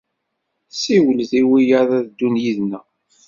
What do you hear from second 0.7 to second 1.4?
Siwlet